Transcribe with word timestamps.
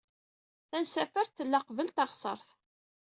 Tansafart 0.69 1.33
tella 1.37 1.59
qbel 1.67 1.87
taɣsart. 1.91 2.49